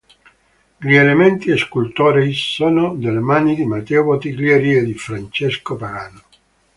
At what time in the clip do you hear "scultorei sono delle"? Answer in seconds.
1.55-3.19